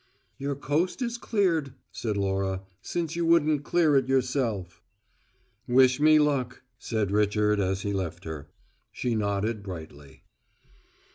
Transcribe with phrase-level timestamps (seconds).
[0.39, 4.81] "Your coast is cleared," said Laura, "since you wouldn't clear it yourself."
[5.67, 8.47] "Wish me luck," said Richard as he left her.
[8.91, 10.23] She nodded brightly.